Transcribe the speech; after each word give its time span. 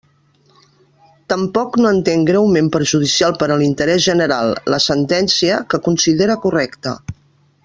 Tampoc 1.33 1.77
no 1.81 1.91
entén 1.97 2.23
greument 2.29 2.71
perjudicial 2.77 3.37
per 3.43 3.51
a 3.51 3.59
l'interès 3.63 4.03
general 4.09 4.53
la 4.75 4.83
Sentència, 4.89 5.61
que 5.75 5.85
considera 5.91 6.43
correcta. 6.49 6.97